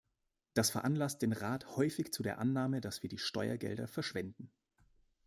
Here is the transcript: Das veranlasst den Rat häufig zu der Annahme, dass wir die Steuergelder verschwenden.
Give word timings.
Das 0.55 0.71
veranlasst 0.71 1.21
den 1.21 1.31
Rat 1.31 1.77
häufig 1.77 2.11
zu 2.11 2.23
der 2.23 2.39
Annahme, 2.39 2.81
dass 2.81 3.03
wir 3.03 3.09
die 3.11 3.19
Steuergelder 3.19 3.87
verschwenden. 3.87 4.49